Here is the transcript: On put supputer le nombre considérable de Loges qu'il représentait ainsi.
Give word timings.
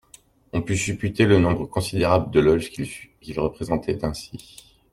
On 0.51 0.63
put 0.63 0.77
supputer 0.77 1.27
le 1.27 1.37
nombre 1.37 1.67
considérable 1.67 2.31
de 2.31 2.39
Loges 2.39 2.71
qu'il 2.71 3.39
représentait 3.39 4.03
ainsi. 4.03 4.75